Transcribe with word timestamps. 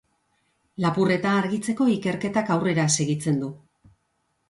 Lapurreta 0.85 1.35
argitzeko 1.43 1.89
ikerketak 1.99 2.53
aurrera 2.57 2.91
segitzen 2.99 3.43
du. 3.47 3.55